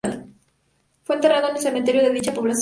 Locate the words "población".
2.33-2.59